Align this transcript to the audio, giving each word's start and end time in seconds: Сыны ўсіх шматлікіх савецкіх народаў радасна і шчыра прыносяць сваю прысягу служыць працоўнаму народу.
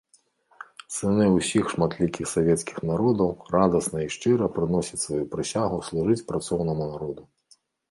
Сыны 0.93 1.25
ўсіх 1.33 1.65
шматлікіх 1.73 2.25
савецкіх 2.35 2.77
народаў 2.93 3.31
радасна 3.57 3.97
і 4.07 4.09
шчыра 4.17 4.45
прыносяць 4.57 5.01
сваю 5.05 5.23
прысягу 5.37 5.77
служыць 5.93 6.27
працоўнаму 6.35 6.83
народу. 6.93 7.31